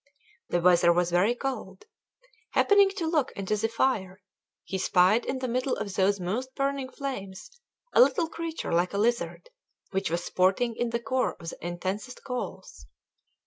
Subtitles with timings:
[0.49, 1.85] The weather was very cold.
[2.53, 4.19] Happening to look into the fire,
[4.63, 7.51] he spied in the middle of those most burning flames
[7.93, 9.51] a little creature like a lizard,
[9.91, 12.87] which was sporting in the core of the intensest coals.